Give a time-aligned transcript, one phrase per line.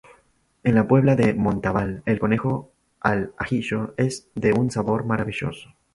[0.63, 5.75] En La Puebla de Montalbán el conejo al ajillo es de un sabor maravilloso.